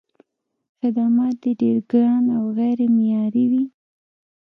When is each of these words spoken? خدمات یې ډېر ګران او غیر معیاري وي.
خدمات 0.79 1.39
یې 1.47 1.51
ډېر 1.61 1.77
ګران 1.91 2.23
او 2.37 2.43
غیر 2.57 2.79
معیاري 2.95 3.45
وي. 3.51 3.63